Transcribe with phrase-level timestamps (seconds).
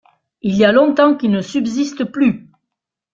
[0.41, 2.49] Il y a longtemps qu'ils ne subsistent plus.